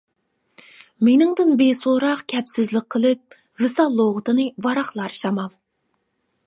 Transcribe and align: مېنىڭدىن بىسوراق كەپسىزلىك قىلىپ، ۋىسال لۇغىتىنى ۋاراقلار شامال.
مېنىڭدىن 1.07 1.51
بىسوراق 1.59 2.23
كەپسىزلىك 2.33 2.89
قىلىپ، 2.95 3.39
ۋىسال 3.65 3.95
لۇغىتىنى 4.01 4.49
ۋاراقلار 4.69 5.19
شامال. 5.21 5.55